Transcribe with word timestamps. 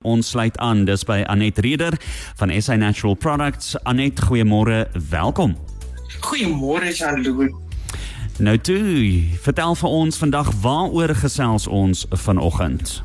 Ons 0.00 0.30
sluit 0.32 0.56
aan 0.64 0.86
dis 0.88 1.02
by 1.04 1.18
Anet 1.28 1.58
Reder 1.60 1.92
van 2.40 2.48
SA 2.56 2.72
Natural 2.80 3.18
Products. 3.20 3.74
Anet, 3.84 4.16
goeiemôre, 4.24 4.86
welkom. 5.10 5.52
Goeiemôre 6.24 6.88
Jean-Louis. 6.88 7.52
Nou 8.40 8.54
toe, 8.56 9.20
vertel 9.44 9.74
vir 9.76 9.92
ons 9.92 10.16
vandag 10.16 10.48
waaroor 10.62 11.12
gesels 11.20 11.66
ons 11.68 12.06
vanoggend. 12.24 13.02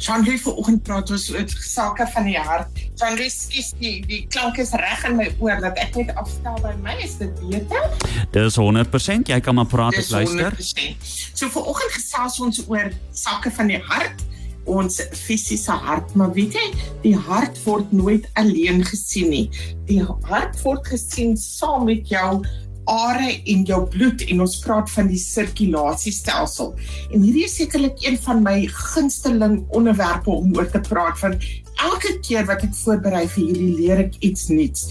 Jean-Louis 0.00 0.40
vanoggend 0.40 0.80
praat 0.88 1.12
ons 1.12 1.26
oor 1.34 1.44
sake 1.52 2.06
van 2.14 2.24
die 2.30 2.38
hart. 2.40 2.80
Jean-Louis, 2.96 3.36
skies 3.42 3.74
die 3.76 4.00
die 4.08 4.22
klank 4.32 4.56
is 4.64 4.72
reg 4.72 5.04
in 5.10 5.18
my 5.20 5.26
oor 5.36 5.60
dat 5.60 5.76
ek 5.84 5.98
net 6.00 6.14
afstel 6.16 6.56
by 6.64 6.72
my 6.80 6.94
is 7.04 7.18
dit 7.20 7.42
beter? 7.44 7.92
Dis 8.32 8.56
100%, 8.56 9.28
jy 9.28 9.40
kan 9.44 9.60
maar 9.60 9.68
praat 9.68 10.00
en 10.00 10.08
luister. 10.16 10.56
100%. 10.64 11.12
So 11.36 11.52
vanoggend 11.58 11.92
gesels 11.98 12.40
ons 12.40 12.62
oor 12.72 12.88
sake 13.12 13.52
van 13.60 13.74
die 13.74 13.82
hart 13.84 14.24
ons 14.66 15.00
fisiese 15.14 15.74
hart 15.86 16.14
maar 16.18 16.32
weet 16.36 16.56
jy 16.58 16.66
die 17.04 17.16
hart 17.28 17.58
word 17.64 17.92
nooit 17.94 18.28
alleen 18.40 18.84
gesien 18.86 19.30
nie. 19.32 19.46
Die 19.88 20.02
hart 20.02 20.58
word 20.64 20.86
gesien 20.92 21.36
saam 21.40 21.86
met 21.90 22.08
jou 22.10 22.44
are 22.86 23.30
en 23.50 23.64
jou 23.66 23.80
bloed 23.90 24.22
en 24.30 24.44
ons 24.44 24.58
praat 24.62 24.90
van 24.94 25.08
die 25.10 25.18
sirkulasiestelsel. 25.18 26.74
En 27.10 27.22
hierdie 27.24 27.46
is 27.48 27.56
sekerlik 27.58 27.98
een 28.04 28.18
van 28.22 28.44
my 28.46 28.60
gunsteling 28.70 29.64
onderwerpe 29.74 30.30
om 30.30 30.54
oor 30.54 30.70
te 30.70 30.82
praat 30.86 31.18
van 31.18 31.38
elke 31.82 32.14
keer 32.24 32.46
wat 32.48 32.62
ek 32.64 32.74
voorberei 32.84 33.26
vir 33.34 33.42
julle 33.50 33.70
leer 33.80 34.04
ek 34.06 34.20
iets 34.24 34.48
nuuts 34.52 34.86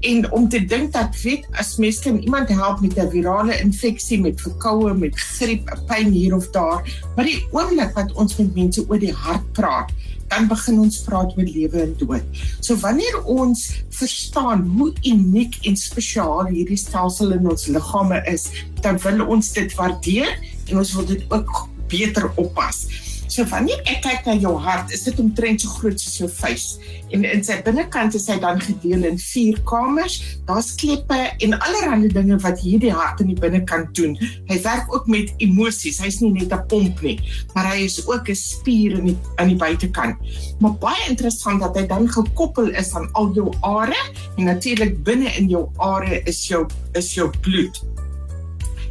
en 0.00 0.32
om 0.32 0.48
te 0.48 0.64
dink 0.64 0.92
dat 0.92 1.20
weet 1.22 1.46
as 1.52 1.76
mens 1.76 1.98
kan 2.04 2.18
iemand 2.18 2.48
help 2.48 2.80
met 2.80 2.98
'n 2.98 3.10
virale 3.10 3.60
infeksie 3.60 4.20
met 4.20 4.40
verkoue 4.40 4.94
met 4.94 5.18
griep 5.18 5.70
'n 5.70 5.84
pyn 5.86 6.10
hier 6.10 6.34
of 6.34 6.50
daar 6.50 6.82
maar 7.16 7.24
die 7.24 7.46
oomblik 7.50 7.94
wat 7.94 8.12
ons 8.12 8.36
met 8.36 8.54
mense 8.54 8.84
oor 8.88 8.98
die 8.98 9.12
hart 9.12 9.52
praat 9.52 9.92
dan 10.28 10.48
begin 10.50 10.80
ons 10.82 11.00
praat 11.06 11.34
oor 11.36 11.46
lewe 11.46 11.82
en 11.82 11.94
dood. 12.00 12.24
So 12.60 12.76
wanneer 12.82 13.22
ons 13.22 13.82
verstaan 13.94 14.66
hoe 14.76 14.92
uniek 15.02 15.58
en 15.62 15.76
spesiaal 15.76 16.46
hierdie 16.50 16.80
stelsel 16.80 17.32
in 17.36 17.48
ons 17.50 17.66
liggame 17.66 18.22
is 18.26 18.48
dan 18.82 18.98
wil 18.98 19.26
ons 19.26 19.52
dit 19.52 19.74
waardeer 19.74 20.38
en 20.66 20.78
ons 20.82 20.94
wil 20.98 21.06
dit 21.06 21.22
ook 21.28 21.68
beter 21.88 22.30
oppas 22.34 22.86
So 23.28 23.44
wanneer 23.50 23.80
ek 23.90 24.04
kyk 24.04 24.26
na 24.28 24.36
jou 24.38 24.54
hart, 24.62 24.92
is 24.94 25.02
dit 25.06 25.18
omtrent 25.18 25.62
so 25.62 25.72
groot 25.80 25.98
soos 25.98 26.18
jou 26.20 26.28
vuis. 26.30 26.66
En 27.14 27.24
in 27.26 27.42
sy 27.46 27.56
binnekant 27.66 28.14
is 28.18 28.26
hy 28.30 28.36
dan 28.42 28.60
gedeel 28.62 29.06
in 29.08 29.18
vier 29.18 29.58
kamers. 29.66 30.18
Daar's 30.46 30.72
kleppe 30.78 31.18
en 31.42 31.56
allerlei 31.58 32.10
dinge 32.14 32.38
wat 32.44 32.62
hierdie 32.62 32.92
hart 32.94 33.22
in 33.24 33.32
die 33.32 33.38
binnekant 33.38 33.90
doen. 33.98 34.14
Hy 34.50 34.60
werk 34.62 34.94
ook 34.94 35.10
met 35.10 35.34
emosies. 35.42 35.98
Hy's 36.02 36.20
nie 36.22 36.32
net 36.36 36.54
'n 36.54 36.66
pomp 36.70 37.02
nie, 37.02 37.18
maar 37.54 37.66
hy 37.74 37.84
is 37.86 37.98
ook 38.06 38.30
'n 38.30 38.34
spier 38.34 38.98
in 38.98 39.06
die 39.10 39.18
aan 39.36 39.48
die 39.48 39.58
buitekant. 39.58 40.16
Maar 40.60 40.74
baie 40.78 41.08
interessant 41.08 41.60
dat 41.60 41.76
hy 41.76 41.86
dan 41.86 42.08
gekoppel 42.08 42.70
is 42.74 42.94
aan 42.94 43.08
al 43.12 43.32
jou 43.34 43.52
are 43.62 44.02
en 44.36 44.44
natuurlik 44.44 45.02
binne 45.02 45.30
in 45.36 45.48
jou 45.48 45.68
are 45.78 46.22
is 46.24 46.46
jou 46.46 46.66
is 46.94 47.14
jou 47.14 47.30
bloed 47.40 47.82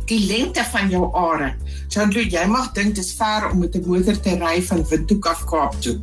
die 0.09 0.21
lengte 0.27 0.63
van 0.71 0.89
jou 0.89 1.07
are. 1.17 1.53
Jean-Louis, 1.89 2.29
jy 2.33 2.43
mag 2.49 2.71
dink 2.77 2.95
dit 2.95 3.03
is 3.03 3.13
ver 3.17 3.49
om 3.49 3.59
met 3.59 3.75
'n 3.75 3.83
motor 3.87 4.19
te 4.19 4.35
ry 4.37 4.61
van 4.61 4.83
Windhoek 4.89 5.25
af 5.25 5.45
Kaap 5.45 5.81
toe. 5.81 5.99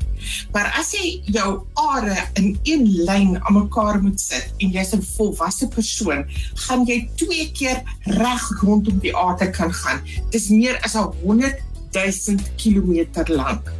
Maar 0.52 0.74
as 0.78 0.92
jy 0.92 1.22
jou 1.24 1.62
are 1.74 2.16
in 2.34 2.58
een 2.62 3.04
lyn 3.04 3.38
aan 3.42 3.54
mekaar 3.54 4.02
moet 4.02 4.20
sit 4.20 4.52
en 4.58 4.70
jy's 4.70 4.92
'n 4.94 5.02
volwasse 5.16 5.68
persoon, 5.68 6.24
gaan 6.54 6.84
jy 6.84 7.08
twee 7.16 7.50
keer 7.52 7.82
reg 8.04 8.62
rondom 8.62 8.98
die 8.98 9.16
aarde 9.16 9.50
kan 9.50 9.72
gaan. 9.72 10.00
Dis 10.30 10.48
meer 10.48 10.78
as 10.82 10.94
'n 10.94 11.12
100 11.22 11.62
000 11.92 12.38
km 12.56 13.32
lank. 13.32 13.72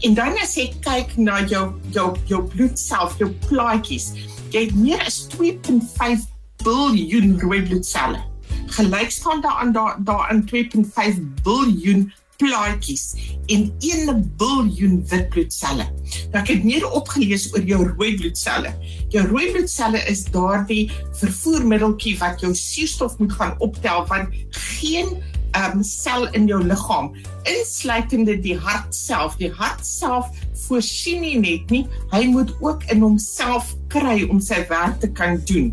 En 0.00 0.14
dan 0.14 0.38
as 0.42 0.54
jy 0.54 0.72
kyk 0.80 1.16
na 1.16 1.44
jou 1.44 1.72
jou 1.90 2.16
jou 2.26 2.42
bloed 2.42 2.78
self, 2.78 3.18
jou 3.18 3.30
plaatjies, 3.48 4.12
jy 4.50 4.60
het 4.60 4.74
meer 4.74 5.02
as 5.04 5.26
2.5 5.28 6.20
biljoen 6.62 7.40
rooi 7.40 7.62
bloedselle 7.62 8.35
gelyk 8.76 9.10
staan 9.10 9.40
daaraan 9.44 9.72
daar 9.72 9.96
daarin 10.04 10.44
2.5 10.52 11.20
biljoen 11.42 12.12
plaatjies 12.36 13.14
en 13.46 13.74
1 13.78 14.32
biljoen 14.36 14.98
wit 15.08 15.28
bloedselle. 15.28 15.86
Nou 16.32 16.42
ek 16.42 16.50
het 16.52 16.64
meer 16.64 16.84
opgelees 16.90 17.48
oor 17.54 17.64
jou 17.64 17.80
rooi 17.86 18.16
bloedselle. 18.18 18.72
Jou 19.14 19.24
rooi 19.30 19.50
bloedselle 19.54 20.02
is 20.10 20.26
daardie 20.34 20.90
vervoermiddeltjie 21.20 22.16
wat 22.20 22.44
jou 22.44 22.52
suurstof 22.54 23.16
moet 23.22 23.32
gaan 23.38 23.56
optel 23.64 24.04
want 24.10 24.36
geen 24.50 25.16
um, 25.56 25.82
sel 25.82 26.28
in 26.36 26.48
jou 26.50 26.60
liggaam 26.64 27.14
insluitende 27.48 28.36
die 28.42 28.56
hart 28.58 28.94
self. 28.94 29.38
Die 29.40 29.52
hart 29.52 29.86
self 29.86 30.28
voorsien 30.66 31.22
nie 31.22 31.38
net 31.38 31.70
nie, 31.70 31.84
hy 32.12 32.24
moet 32.32 32.52
ook 32.60 32.84
in 32.92 33.04
homself 33.04 33.74
kry 33.92 34.24
om 34.26 34.40
sy 34.42 34.64
werk 34.70 35.00
te 35.00 35.10
kan 35.14 35.38
doen. 35.48 35.72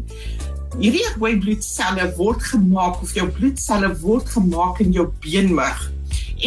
Hierdie 0.73 1.05
rooi 1.19 1.35
bloedselle 1.37 2.07
word 2.17 2.41
gemaak 2.49 3.01
of 3.05 3.11
jou 3.13 3.27
bloedselle 3.29 3.91
word 4.01 4.29
gemaak 4.33 4.79
in 4.81 4.93
jou 4.95 5.05
beenmerg. 5.21 5.83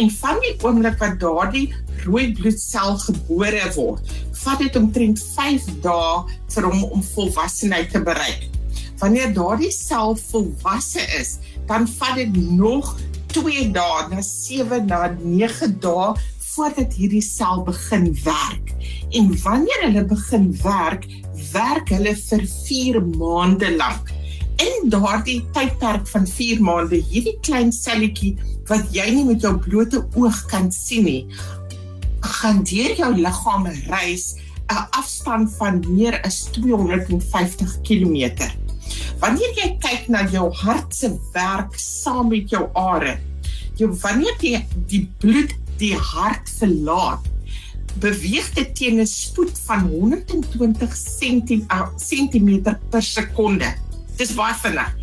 En 0.01 0.09
van 0.11 0.41
die 0.43 0.51
oomblik 0.67 0.97
wat 0.99 1.15
daardie 1.21 1.69
rooi 2.03 2.33
bloedsel 2.35 2.97
gebore 3.05 3.69
word, 3.77 4.11
vat 4.41 4.59
dit 4.59 4.75
omtrent 4.75 5.21
5 5.37 5.69
dae 5.85 6.17
vir 6.53 6.67
hom 6.67 6.83
om 6.89 7.05
volwassenheid 7.13 7.93
te 7.95 8.01
bereik. 8.03 8.49
Wanneer 8.99 9.31
daardie 9.37 9.71
sel 9.71 10.17
volwasse 10.19 11.07
is, 11.15 11.37
dan 11.71 11.87
vat 11.95 12.19
dit 12.19 12.35
nog 12.59 12.97
2 13.31 13.69
dae, 13.71 14.09
na 14.11 14.19
7 14.27 14.83
na 14.91 15.05
9 15.21 15.71
dae 15.79 16.11
voordat 16.51 16.99
hierdie 16.99 17.23
sel 17.23 17.63
begin 17.63 18.11
werk. 18.27 18.75
En 19.15 19.31
wanneer 19.45 19.87
hulle 19.87 20.05
begin 20.11 20.51
werk, 20.65 21.07
werk 21.53 21.95
hulle 21.95 22.15
vir 22.27 22.47
4 22.67 23.03
maande 23.15 23.71
lank 23.79 24.16
in 24.63 24.89
daardie 24.89 25.41
tydperk 25.53 26.07
van 26.07 26.27
4 26.27 26.61
maande 26.61 27.01
hierdie 27.11 27.37
klein 27.41 27.71
selletjie 27.71 28.37
wat 28.67 28.89
jy 28.95 29.07
nie 29.13 29.25
met 29.25 29.41
jou 29.41 29.53
blote 29.57 30.03
oog 30.15 30.43
kan 30.51 30.71
sien 30.71 31.05
nie 31.05 31.23
gaan 32.41 32.63
deur 32.63 32.95
jou 32.97 33.11
liggaam 33.15 33.67
reis 33.87 34.35
'n 34.67 34.87
afstand 34.99 35.51
van 35.57 35.79
meer 35.87 36.21
as 36.27 36.43
250 36.51 37.81
km. 37.87 38.33
Wanneer 39.19 39.53
jy 39.55 39.69
kyk 39.79 40.09
na 40.11 40.25
jou 40.27 40.51
hart 40.53 40.95
se 40.95 41.11
werk 41.33 41.73
saam 41.79 42.27
met 42.29 42.49
jou 42.49 42.67
are, 42.73 43.17
jou 43.75 43.91
wanneer 44.03 44.35
die 44.39 44.59
die 44.87 45.07
bloed 45.19 45.55
die 45.77 45.95
hart 45.95 46.49
verlaat, 46.59 47.23
beweeg 47.99 48.53
dit 48.53 48.75
teen 48.75 48.99
'n 48.99 49.07
spoed 49.07 49.59
van 49.65 49.87
120 49.87 50.93
cm 51.95 52.75
per 52.89 53.01
sekonde. 53.01 53.73
Dis 54.17 54.33
baie 54.37 54.55
vinnig. 54.63 54.93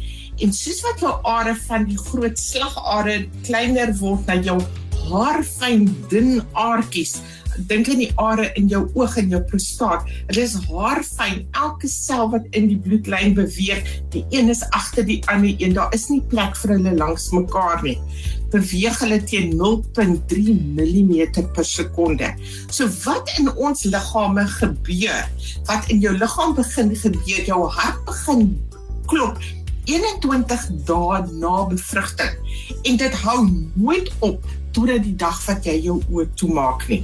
En 0.42 0.50
soos 0.52 0.80
wat 0.82 1.02
jou 1.02 1.12
are 1.30 1.54
van 1.68 1.84
die 1.86 1.98
groot 1.98 2.38
slagare 2.40 3.20
kleiner 3.46 3.92
word 4.00 4.26
na 4.26 4.40
jou 4.42 4.58
haarfyn 5.04 5.86
dun 6.10 6.40
aartjies, 6.58 7.20
dink 7.70 7.88
aan 7.92 8.00
die 8.02 8.10
are 8.18 8.48
in 8.58 8.66
jou 8.72 8.82
oog 8.98 9.14
en 9.20 9.30
jou 9.30 9.40
prostaat. 9.50 10.08
Dit 10.26 10.40
is 10.42 10.56
haarfyn. 10.66 11.44
Elke 11.54 11.90
sel 11.90 12.26
wat 12.32 12.48
in 12.58 12.66
die 12.72 12.78
bloedlyn 12.82 13.36
beweeg, 13.38 13.86
die 14.14 14.24
een 14.34 14.50
is 14.50 14.64
agter 14.74 15.06
die 15.06 15.20
ander 15.30 15.54
een. 15.62 15.76
Daar 15.76 15.94
is 15.94 16.08
nie 16.10 16.22
plek 16.32 16.58
vir 16.62 16.74
hulle 16.76 16.96
langs 16.98 17.30
mekaar 17.34 17.84
nie. 17.86 17.98
Beweeg 18.54 18.98
hulle 19.02 19.20
teen 19.26 19.54
0.3 19.58 20.58
mm 20.74 21.14
per 21.54 21.66
sekonde. 21.66 22.34
So 22.70 22.90
wat 23.04 23.30
in 23.38 23.50
ons 23.54 23.86
liggame 23.86 24.46
gebeur, 24.58 25.30
wat 25.70 25.90
in 25.94 26.02
jou 26.02 26.14
liggaam 26.18 26.54
begin 26.58 26.94
gebeur, 26.98 27.42
jou 27.46 27.62
hart 27.78 28.02
begin 28.10 28.48
klop 29.10 29.38
21 29.84 30.68
dae 30.88 31.24
na 31.40 31.56
bevrugting 31.68 32.36
en 32.88 32.96
dit 33.00 33.16
hou 33.24 33.40
nooit 33.74 34.08
op 34.24 34.44
totdat 34.74 35.04
die 35.04 35.16
dag 35.20 35.36
wat 35.46 35.66
jy 35.68 35.76
jou 35.84 35.98
oë 36.10 36.30
toemaak 36.40 36.86
nie. 36.88 37.02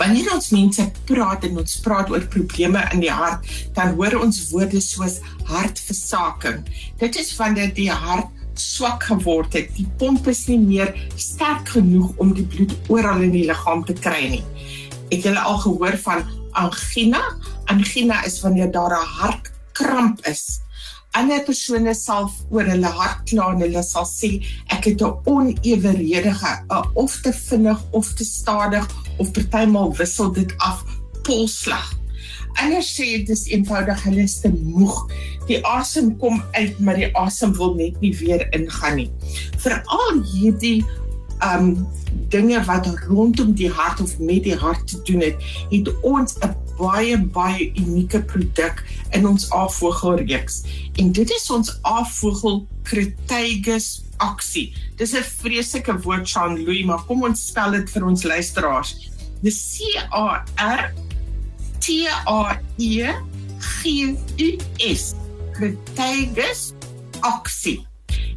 Wanneer 0.00 0.32
ons 0.34 0.50
mense 0.54 0.84
praat 1.06 1.44
en 1.46 1.60
ons 1.62 1.76
praat 1.84 2.10
oor 2.10 2.24
probleme 2.32 2.80
in 2.94 3.04
die 3.04 3.12
hart, 3.12 3.46
dan 3.76 3.94
hoor 3.98 4.16
ons 4.24 4.40
woorde 4.50 4.80
soos 4.82 5.20
hartversaking. 5.50 6.64
Dit 6.98 7.18
is 7.20 7.30
wanneer 7.38 7.70
die 7.76 7.90
hart 7.92 8.32
swak 8.58 9.06
geword 9.08 9.54
het. 9.56 9.70
Die 9.76 9.86
pomp 10.00 10.26
is 10.28 10.42
nie 10.50 10.58
meer 10.60 10.90
sterk 11.14 11.70
genoeg 11.76 12.10
om 12.20 12.34
die 12.36 12.46
bloed 12.50 12.74
oral 12.92 13.22
in 13.28 13.36
die 13.36 13.46
liggaam 13.48 13.84
te 13.86 13.94
kry 13.96 14.24
nie. 14.34 14.42
Het 15.12 15.28
julle 15.28 15.44
al 15.44 15.60
gehoor 15.62 15.96
van 16.02 16.26
angina? 16.58 17.22
Angina 17.70 18.24
is 18.26 18.40
wanneer 18.42 18.72
daar 18.74 18.96
'n 18.96 19.06
hartkramp 19.20 20.26
is 20.26 20.60
ander 21.18 21.42
persone 21.46 21.94
sal 21.94 22.28
oor 22.54 22.68
hulle 22.70 22.90
hart 23.00 23.24
kla 23.30 23.50
en 23.54 23.62
hulle 23.64 23.82
sal 23.86 24.06
sê 24.06 24.30
ek 24.74 24.90
het 24.90 25.02
'n 25.02 25.16
oneweredige 25.26 26.52
of 26.94 27.16
te 27.22 27.32
vinnig 27.32 27.80
of 27.90 28.12
te 28.14 28.24
stadig 28.24 28.86
of 29.18 29.32
partymal 29.32 29.96
wissel 29.96 30.32
dit 30.32 30.52
af 30.58 30.84
polslag. 31.22 31.98
Anders 32.54 32.94
sê 32.94 33.18
dit 33.18 33.28
is 33.28 33.46
eenvoudig 33.46 34.02
hulle 34.02 34.22
is 34.22 34.40
te 34.40 34.48
moeg. 34.48 35.06
Die 35.46 35.60
asem 35.66 36.16
kom 36.18 36.42
uit 36.52 36.78
maar 36.78 36.96
die 36.96 37.10
asem 37.16 37.54
wil 37.56 37.74
net 37.74 38.00
nie 38.00 38.14
weer 38.16 38.46
ingaan 38.54 38.96
nie. 38.96 39.10
Veral 39.58 40.22
hierdie 40.34 40.84
um 41.42 41.86
dinge 42.30 42.64
wat 42.64 42.86
rondom 43.08 43.54
die 43.54 43.70
hart 43.70 44.00
of 44.00 44.18
met 44.18 44.44
die 44.44 44.56
hart 44.56 44.86
te 44.86 45.02
doen 45.02 45.20
het, 45.20 45.36
het 45.70 46.00
ons 46.02 46.34
'n 46.42 46.54
baie 46.80 47.16
baie 47.34 47.70
unieke 47.78 48.22
produk 48.32 48.80
in 49.16 49.28
ons 49.28 49.48
afvogelreeks. 49.54 50.62
En 51.00 51.12
dit 51.12 51.30
is 51.36 51.50
ons 51.52 51.72
afvogel 51.88 52.64
Crataegus 52.88 54.00
aksie. 54.20 54.72
Dis 54.96 55.14
'n 55.14 55.22
vreeslike 55.22 56.00
woord 56.02 56.28
Jean 56.28 56.56
Louis, 56.56 56.84
maar 56.84 57.04
kom 57.06 57.22
ons 57.24 57.46
spel 57.46 57.70
dit 57.72 57.90
vir 57.90 58.06
ons 58.06 58.22
luisteraars. 58.22 59.10
Dis 59.42 59.56
C 59.56 59.96
A 60.12 60.44
R 60.56 60.92
T 61.80 62.08
A 62.26 62.60
E 62.78 63.12
G 63.58 64.16
U 64.38 64.58
S. 64.78 65.14
Crataegus 65.52 66.72
aksie. 67.20 67.86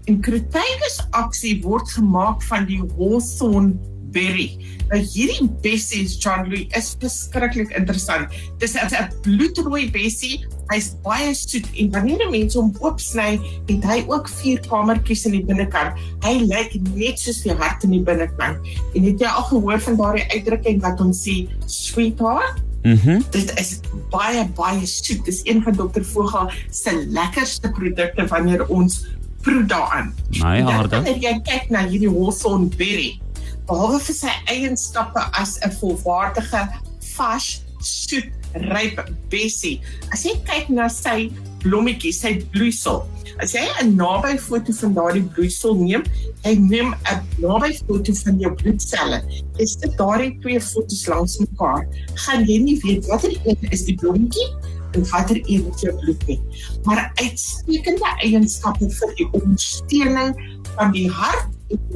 En 0.06 0.22
Crataegus 0.22 1.00
aksie 1.12 1.62
word 1.64 1.90
gemaak 1.92 2.44
van 2.44 2.66
die 2.66 2.82
Hawthorne 2.98 3.93
berry. 4.14 4.48
Nou 4.92 5.00
hierdie 5.02 5.48
bessie 5.64 6.04
John 6.06 6.46
Louis 6.48 6.68
is 6.78 6.92
beskiklik 7.02 7.72
interessant. 7.78 8.30
Dis 8.62 8.76
'n 8.76 9.10
bloedrooi 9.26 9.90
bessie. 9.92 10.46
Hy's 10.72 10.94
baie 11.04 11.34
soet 11.34 11.66
en 11.78 11.90
wanneer 11.92 12.22
'n 12.28 12.32
mens 12.32 12.54
hom 12.54 12.74
oopsny, 12.80 13.40
het 13.68 13.84
hy 13.84 14.04
ook 14.08 14.30
vier 14.30 14.60
kamertjies 14.60 15.26
in 15.26 15.32
die 15.32 15.46
binnekant. 15.46 15.98
Hy 16.24 16.46
lyk 16.46 16.78
net 16.96 17.20
soos 17.20 17.42
die 17.42 17.54
hart 17.54 17.84
in 17.84 17.92
die 17.92 18.04
binnekant. 18.04 18.58
En 18.96 19.04
het 19.04 19.20
jy 19.20 19.28
al 19.28 19.44
gehoor 19.44 19.80
van 19.80 19.96
daardie 19.96 20.28
uitdrukking 20.30 20.82
wat 20.82 21.02
ons 21.02 21.28
sê 21.28 21.48
sweetheart? 21.66 22.62
Mhm. 22.84 23.10
Mm 23.10 23.24
dit 23.32 23.60
is 23.60 23.80
baie 24.12 24.46
baie 24.56 24.86
soet. 24.86 25.26
Dis 25.26 25.42
een 25.44 25.64
van 25.64 25.74
dokter 25.74 26.06
Vogel 26.06 26.52
se 26.70 27.06
lekkerste 27.10 27.72
produkte 27.72 28.28
wanneer 28.28 28.68
ons 28.68 29.06
proe 29.42 29.66
daaraan. 29.66 30.14
My 30.40 30.62
harde. 30.62 30.96
Wanneer 30.96 31.20
jy 31.20 31.40
kyk 31.44 31.70
na 31.70 31.88
hierdie 31.88 32.12
Hawthorne 32.12 32.70
berry, 32.78 33.20
behalwe 33.68 34.00
vir 34.08 34.16
sy 34.16 34.34
eienskappe 34.52 35.22
as 35.40 35.60
'n 35.64 35.72
volwaardige 35.80 36.68
vars, 37.16 37.62
soet, 37.84 38.32
ryp 38.54 39.00
bessie. 39.30 39.82
As 40.14 40.24
jy 40.26 40.36
kyk 40.48 40.70
na 40.70 40.88
sy 40.88 41.32
blommetjies, 41.64 42.22
sy 42.22 42.36
bloeisel. 42.54 43.04
As 43.42 43.54
jy 43.56 43.64
'n 43.82 43.96
naby 43.96 44.38
foto 44.38 44.74
van 44.74 44.94
daardie 44.94 45.24
bloeisel 45.36 45.76
neem, 45.76 46.04
jy 46.44 46.56
neem 46.60 46.94
'n 46.94 47.24
naby 47.40 47.74
foto 47.88 48.14
van 48.14 48.40
jou 48.40 48.54
bloedselle. 48.62 49.22
Is 49.60 49.76
dit 49.76 49.98
daardie 49.98 50.38
twee 50.42 50.60
foto's 50.60 51.08
langs 51.08 51.40
mekaar, 51.40 51.88
gaan 52.26 52.46
jy 52.46 52.58
nie 52.60 52.80
weet 52.84 53.08
watter 53.08 53.34
een 53.46 53.58
is 53.72 53.86
die 53.86 53.96
blommetjie 53.96 54.50
en 54.94 55.10
watter 55.10 55.42
een 55.50 55.66
is 55.74 55.82
jou 55.82 55.94
bloed 56.04 56.28
nie. 56.28 56.40
Maar 56.84 57.12
uitstekende 57.16 58.10
eienskappe 58.22 58.90
vir 58.90 59.16
die 59.18 59.28
ondersteuning 59.32 60.36
van 60.76 60.92
die 60.92 61.10
hart 61.10 61.50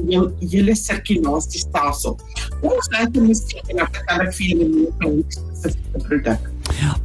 jou 0.08 0.26
hele 0.52 0.76
sirkulasiestelsel. 0.76 2.18
Ons 2.62 2.92
het 2.96 3.18
miskien 3.22 3.82
ek 3.84 4.02
kan 4.06 4.24
dit 4.24 4.38
vir 4.38 4.52
julle 4.52 4.68
meer 4.74 4.94
vir 5.62 5.74
die 5.74 6.04
produk. 6.06 6.52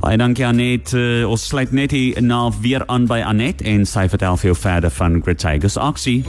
Baie 0.03 0.17
dankie 0.19 0.45
Anet. 0.45 0.93
Uh, 0.93 1.23
ons 1.29 1.47
sluit 1.47 1.71
net 1.71 1.95
hier 1.95 2.21
na 2.21 2.45
weer 2.61 2.85
aan 2.91 3.07
by 3.09 3.21
Anet 3.25 3.63
en 3.65 3.87
sy 3.89 4.05
vertel 4.11 4.37
vir 4.41 4.51
jou 4.51 4.59
verder 4.59 4.93
van 4.99 5.21
Crataegus 5.23 5.79
Oxy. 5.79 6.21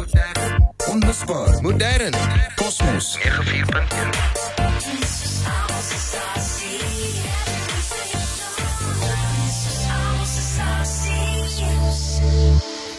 Onbespaar, 0.91 1.58
modern, 1.62 2.17
kosmos 2.61 3.14
94.1. 3.25 4.44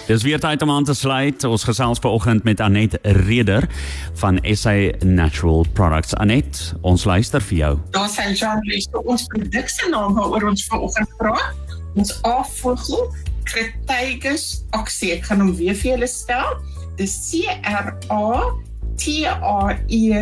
Dis 0.06 0.22
weer 0.22 0.40
tyd 0.40 0.62
om 0.62 0.70
aan 0.70 0.84
te 0.86 0.94
sluit. 0.94 1.44
Ons 1.44 1.64
gesels 1.66 2.00
vanoggend 2.00 2.44
met 2.44 2.60
Anet 2.62 2.98
Reder 3.02 3.66
van 4.14 4.38
SA 4.54 4.76
Natural 5.02 5.66
Products. 5.74 6.14
Anet, 6.22 6.74
ons 6.82 7.06
luister 7.10 7.42
vir 7.42 7.58
jou. 7.58 7.72
Daar 7.96 8.12
sê 8.14 8.28
Jean 8.38 8.62
Louis, 8.68 8.86
ons 9.02 9.24
produkte 9.34 9.90
naam 9.90 10.14
waaroor 10.14 10.52
ons 10.52 10.66
vanoggend 10.70 11.16
praat. 11.18 11.74
Ons 11.98 12.14
afvogel 12.22 13.10
Crataegus 13.50 14.46
oxy. 14.78 15.10
Ek 15.16 15.26
gaan 15.26 15.42
hom 15.42 15.56
weer 15.58 15.74
vir 15.74 15.96
julle 15.96 16.10
spel. 16.12 16.54
Dis 17.02 17.16
C 17.26 17.50
R 17.66 17.90
A 18.14 18.44
T 19.02 19.26
A 19.26 19.74
E 19.90 20.22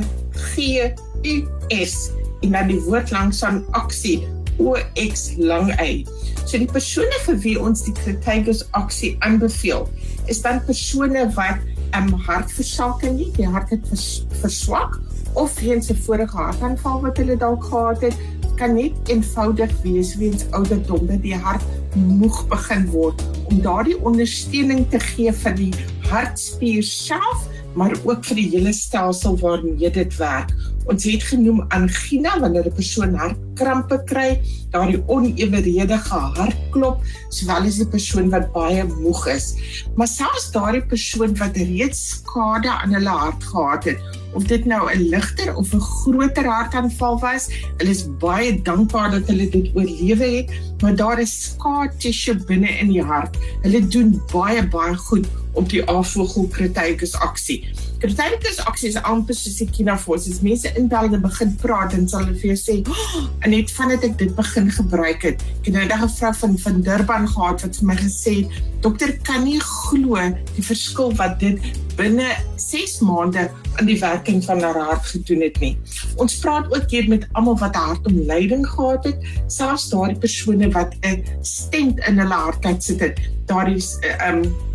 G 0.54 0.80
U 1.28 1.36
S. 1.76 2.08
En 2.40 2.56
dan 2.56 2.72
die 2.72 2.80
woord 2.88 3.12
langs 3.12 3.44
aan 3.44 3.66
oxy 3.76 4.22
O 4.58 4.76
X 4.96 5.34
lang 5.38 5.72
Y. 5.80 6.06
So 6.46 6.58
die 6.58 6.70
persone 6.70 7.20
vir 7.26 7.38
wie 7.44 7.56
ons 7.60 7.84
die 7.88 7.94
Crataegus 7.94 8.66
aksie 8.72 9.16
aanbeveel, 9.26 9.88
is 10.28 10.42
dan 10.42 10.62
persone 10.66 11.30
wat 11.38 11.60
'n 11.94 12.10
um, 12.10 12.14
hartversaking 12.28 13.20
het, 13.20 13.36
die 13.38 13.48
hart 13.48 13.70
het 13.70 13.88
vers, 13.88 14.26
verswak 14.42 15.00
of 15.34 15.60
weens 15.60 15.90
'n 15.90 15.96
vorige 15.96 16.38
hartaanval 16.38 17.02
wat 17.02 17.18
hulle 17.18 17.38
dalk 17.38 17.64
gehad 17.64 18.02
het, 18.02 18.18
kan 18.56 18.76
net 18.76 18.94
eenvoudig 19.10 19.72
wees 19.82 20.16
weens 20.16 20.46
ouderdom 20.52 21.08
dat 21.08 21.22
die 21.22 21.36
hart 21.36 21.64
moeg 21.96 22.48
begin 22.48 22.86
word 22.90 23.24
om 23.50 23.62
daardie 23.62 23.98
ondersteuning 24.02 24.86
te 24.90 25.00
gee 25.00 25.34
vir 25.34 25.56
die 25.58 25.72
hartspier 26.10 26.84
self 26.84 27.48
maar 27.76 27.94
ook 28.04 28.26
vir 28.26 28.36
die 28.36 28.50
hele 28.54 28.74
stelsel 28.74 29.38
waarmee 29.42 29.90
dit 29.92 30.16
werk. 30.18 30.54
Ons 30.86 31.06
het 31.08 31.24
genoem 31.24 31.64
angina 31.70 32.40
wanneer 32.40 32.68
'n 32.68 32.76
persoon 32.76 33.16
hartkrampe 33.16 34.04
kry, 34.06 34.42
daardie 34.72 35.04
oneweredige 35.08 36.20
hartklop, 36.38 37.02
sowel 37.30 37.68
as 37.70 37.80
'n 37.80 37.90
persoon 37.90 38.30
wat 38.30 38.52
baie 38.54 38.84
moeg 38.84 39.28
is. 39.28 39.56
Maar 39.96 40.08
selfs 40.08 40.52
daardie 40.52 40.86
persoon 40.86 41.38
wat 41.38 41.58
reeds 41.58 42.10
skade 42.10 42.70
aan 42.70 42.94
hulle 42.94 43.10
hart 43.10 43.44
gehad 43.44 43.84
het, 43.84 44.00
of 44.34 44.44
dit 44.44 44.66
nou 44.66 44.92
'n 44.92 45.10
ligter 45.10 45.56
of 45.56 45.74
'n 45.74 45.80
groter 45.80 46.46
hartaanval 46.46 47.20
was, 47.20 47.50
hulle 47.78 47.90
is 47.90 48.06
baie 48.18 48.62
dankbaar 48.62 49.12
dat 49.12 49.28
hulle 49.28 49.50
dit 49.50 49.72
oorlewe 49.76 50.26
het, 50.26 50.52
maar 50.82 50.96
daar 50.96 51.20
is 51.20 51.44
scar 51.44 51.94
tissue 51.98 52.36
binne 52.36 52.70
in 52.80 52.88
die 52.88 53.04
hart. 53.04 53.38
Hulle 53.62 53.88
doen 53.88 54.22
baie 54.32 54.68
baie 54.68 54.96
goed 54.96 55.28
op 55.54 55.70
die 55.70 55.84
afvogel 55.86 56.48
Crataegus 56.48 57.14
aksie. 57.14 57.70
Crataegus 58.04 58.58
aksie 58.68 58.90
is 58.92 58.98
amper 59.08 59.36
soos 59.40 59.62
die 59.62 59.66
kinafos. 59.72 60.26
As 60.28 60.42
mense 60.44 60.68
intel 60.76 61.14
en 61.16 61.22
begin 61.24 61.54
praat, 61.62 61.94
dan 61.94 62.04
sal 62.12 62.26
hulle 62.26 62.36
vir 62.42 62.50
jou 62.50 62.58
sê, 62.60 62.74
oh, 62.92 63.22
"En 63.48 63.54
net 63.56 63.72
vandat 63.72 64.04
ek 64.04 64.18
dit 64.20 64.34
begin 64.36 64.68
gebruik 64.70 65.22
het, 65.24 65.40
ek 65.62 65.70
het 65.70 65.74
nou 65.74 65.86
'n 65.88 66.10
vrou 66.10 66.34
van 66.34 66.58
van 66.58 66.82
Durban 66.82 67.28
gehad 67.28 67.62
wat 67.62 67.78
vir 67.78 67.88
my 67.88 67.96
gesê 67.96 68.34
het, 68.44 68.50
"Dokter, 68.82 69.18
kan 69.24 69.46
nie 69.46 69.60
glo 69.60 70.16
die 70.56 70.64
verskil 70.64 71.16
wat 71.16 71.40
dit 71.40 71.60
binne 71.96 72.28
6 72.58 73.00
maande 73.00 73.50
aan 73.80 73.86
die 73.86 74.00
werking 74.00 74.44
van 74.44 74.62
haar 74.62 74.80
hart 74.80 75.06
gedoen 75.06 75.42
het 75.42 75.60
nie." 75.60 75.78
Ons 76.18 76.40
praat 76.40 76.76
ook 76.76 76.90
hier 76.90 77.08
met 77.08 77.28
almal 77.32 77.58
wat 77.58 77.76
hartomleiding 77.76 78.68
gehad 78.68 79.04
het, 79.06 79.18
selfs 79.48 79.90
daardie 79.90 80.20
persone 80.20 80.70
wat 80.72 80.94
'n 81.04 81.24
stent 81.42 82.00
in 82.08 82.20
hulle 82.20 82.34
hart 82.34 82.64
het 82.64 82.84
sit. 82.84 83.18
Daardie 83.46 83.82
ehm 84.02 84.44
um, 84.44 84.73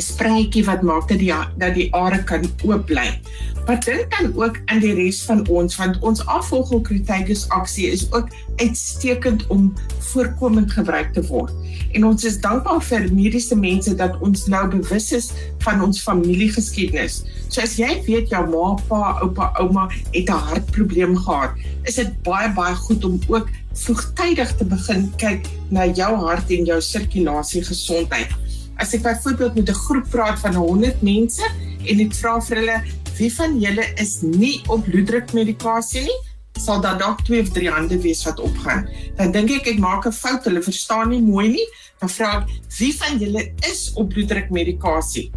'n 0.00 0.02
spruitjie 0.02 0.64
wat 0.64 0.82
maak 0.82 1.08
dat 1.08 1.20
die 1.20 1.34
dat 1.60 1.74
die 1.76 1.88
are 1.94 2.24
kan 2.24 2.46
oop 2.64 2.86
bly. 2.88 3.20
Maar 3.66 3.80
dink 3.84 4.08
dan 4.16 4.32
ook 4.34 4.56
aan 4.72 4.80
die 4.80 4.94
res 4.96 5.20
van 5.28 5.44
ons 5.48 5.76
want 5.76 5.98
ons 6.00 6.24
afvolging 6.26 6.82
Crataegus 6.86 7.44
aksie 7.48 7.90
is 7.92 8.06
ook 8.12 8.28
uitstekend 8.56 9.46
om 9.46 9.74
voorkomend 10.12 10.72
gebruik 10.72 11.12
te 11.12 11.22
word. 11.28 11.52
En 11.92 12.06
ons 12.06 12.24
is 12.24 12.40
dankbaar 12.40 12.80
vir 12.82 13.06
mediese 13.12 13.56
mense 13.56 13.94
dat 13.94 14.16
ons 14.24 14.46
nou 14.46 14.64
bewus 14.72 15.12
is 15.12 15.30
van 15.66 15.84
ons 15.84 16.02
familiegeskiedenis. 16.02 17.22
So 17.48 17.60
as 17.60 17.76
jy 17.76 18.00
weet 18.08 18.32
jou 18.32 18.42
ma, 18.48 18.74
pa, 18.88 19.18
oupa, 19.20 19.52
ouma 19.60 19.88
het 20.14 20.30
'n 20.30 20.44
hartprobleem 20.50 21.16
gehad, 21.16 21.52
is 21.84 21.94
dit 21.94 22.22
baie 22.22 22.48
baie 22.54 22.74
goed 22.74 23.04
om 23.04 23.20
ook 23.28 23.48
vroegtydig 23.74 24.56
te 24.56 24.64
begin 24.64 25.12
kyk 25.16 25.46
na 25.68 25.86
jou 25.86 26.14
hart 26.26 26.50
en 26.50 26.64
jou 26.64 26.80
sirkulasie 26.80 27.62
gesondheid. 27.64 28.32
As 28.80 28.94
ek 28.96 29.02
byvoorbeeld 29.04 29.54
met 29.54 29.68
'n 29.68 29.82
groep 29.84 30.08
praat 30.10 30.38
van 30.40 30.54
100 30.54 31.02
mense 31.02 31.44
en 31.86 32.00
ek 32.00 32.14
vra 32.14 32.40
vir 32.40 32.56
hulle 32.56 32.78
wie 33.18 33.32
van 33.34 33.60
julle 33.60 33.84
is 34.00 34.20
nie 34.22 34.62
op 34.68 34.84
bloeddrukmedikasie 34.84 36.00
nie, 36.00 36.20
sal 36.60 36.80
daar 36.80 36.98
dalk 36.98 37.20
twee 37.24 37.42
of 37.42 37.50
drie 37.52 37.68
hande 37.70 38.00
wees 38.00 38.24
wat 38.24 38.40
opgaan. 38.40 38.88
Dan 39.16 39.32
dink 39.32 39.50
ek 39.50 39.66
ek 39.74 39.78
maak 39.78 40.06
'n 40.06 40.12
fout, 40.12 40.44
hulle 40.44 40.62
verstaan 40.62 41.08
nie 41.10 41.20
mooi 41.20 41.48
nie. 41.48 41.66
Dan 42.00 42.08
vra 42.08 42.30
ek 42.40 42.48
wie 42.78 42.92
van 42.96 43.18
julle 43.18 43.52
is 43.70 43.92
op 43.94 44.08
bloeddrukmedikasie? 44.08 45.30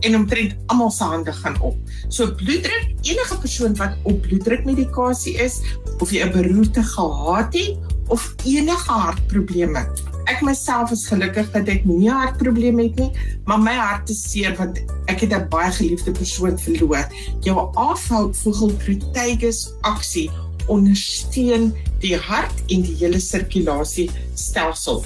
En 0.00 0.16
omtrent 0.16 0.56
almal 0.66 0.90
se 0.90 1.04
hande 1.04 1.32
gaan 1.32 1.60
op. 1.60 1.76
So 2.08 2.34
bloeddruk, 2.34 2.94
enige 3.02 3.38
persoon 3.40 3.76
wat 3.76 3.96
op 4.02 4.20
bloeddrukmedikasie 4.22 5.36
is 5.36 5.60
of 6.00 6.10
jy 6.10 6.24
'n 6.24 6.32
beroerte 6.32 6.82
gehad 6.82 7.52
het 7.52 7.76
of 8.08 8.34
enige 8.44 8.92
hartprobleme. 8.92 9.86
Ek 10.26 10.42
myself 10.42 10.90
is 10.90 11.06
gelukkig 11.06 11.50
dat 11.54 11.68
ek 11.70 11.84
nie 11.86 12.10
hartprobleme 12.10 12.88
het 12.88 12.98
nie, 12.98 13.10
maar 13.46 13.60
my 13.62 13.74
hart 13.78 14.10
is 14.10 14.24
seer 14.26 14.56
want 14.58 14.80
ek 15.06 15.22
het 15.22 15.32
'n 15.32 15.48
baie 15.48 15.70
geliefde 15.70 16.10
persoon 16.10 16.58
verloor. 16.58 17.06
Jou 17.40 17.70
afhou 17.74 18.34
vogel 18.34 18.74
Crataegus 18.82 19.70
aksie 19.82 20.30
ondersteun 20.66 21.72
die 22.02 22.16
hart 22.16 22.56
en 22.66 22.82
die 22.82 22.96
hele 22.98 23.20
sirkulasie 23.20 24.10
stelsel. 24.34 25.04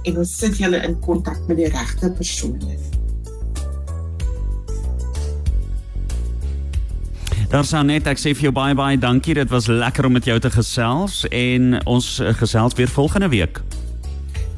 en 0.04 0.18
ons 0.18 0.38
sit 0.38 0.58
julle 0.58 0.82
in 0.88 1.00
kontak 1.00 1.40
met 1.48 1.58
die 1.58 1.70
regte 1.72 2.12
persone. 2.18 2.78
Daar 7.54 7.66
staan 7.66 7.92
net 7.92 8.08
ek 8.10 8.18
sê 8.18 8.34
vir 8.34 8.50
jou 8.50 8.56
baie 8.56 8.74
baie 8.74 8.98
dankie. 8.98 9.36
Dit 9.38 9.52
was 9.54 9.68
lekker 9.70 10.06
om 10.10 10.18
met 10.18 10.26
jou 10.26 10.40
te 10.42 10.50
gesels 10.50 11.24
en 11.30 11.78
ons 11.86 12.18
gesels 12.42 12.74
weer 12.80 12.90
volgende 12.90 13.30
week 13.30 13.62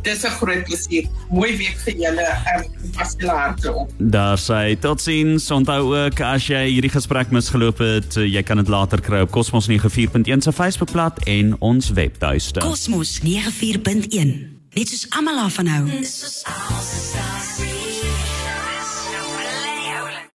dis 0.05 0.23
'n 0.23 0.29
groot 0.29 0.63
plesier. 0.63 1.05
Mooi 1.29 1.57
week 1.57 1.77
vir 1.85 1.93
julle. 1.93 2.21
Ehm 2.21 2.63
um, 2.63 2.91
pas 2.91 3.15
julle 3.17 3.31
harte 3.31 3.73
op. 3.73 3.91
Daar 3.97 4.39
sê 4.39 4.79
totsiens. 4.79 5.51
Onthou 5.51 5.81
ook 5.95 6.21
as 6.21 6.47
jy 6.47 6.63
hierdie 6.69 6.93
gesprek 6.93 7.31
misgeloop 7.31 7.77
het, 7.77 8.13
jy 8.13 8.43
kan 8.43 8.57
dit 8.57 8.67
later 8.67 9.01
kry 9.01 9.21
op 9.25 9.31
Cosmos 9.31 9.67
94.1 9.69 10.37
se 10.37 10.51
Facebookblad 10.51 11.23
en 11.23 11.55
ons 11.59 11.89
webtuiste. 11.89 12.59
Cosmos 12.59 13.19
94.1. 13.19 14.54
Net 14.75 14.89
soos 14.91 15.05
almal 15.09 15.37
af 15.39 15.53
van 15.55 15.67
hou. 15.71 15.85
Dis 15.87 16.17
soos 16.19 16.41
almal 16.51 17.24